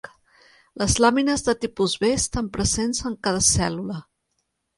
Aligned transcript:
Les 0.81 0.95
làmines 1.03 1.43
de 1.49 1.55
tipus 1.65 1.93
B 2.05 2.09
estan 2.21 2.49
presents 2.57 3.03
en 3.11 3.19
cada 3.29 3.45
cèl·lula. 3.51 4.01